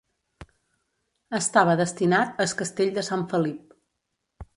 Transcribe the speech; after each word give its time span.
Estava 1.39 1.75
destinat 1.81 2.41
as 2.45 2.55
Castell 2.63 2.95
de 2.97 3.05
Sant 3.09 3.27
Felip. 3.35 3.77